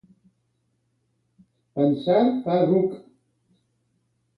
Pensar 1.75 2.25
fa 2.49 2.59
ruc. 2.67 3.01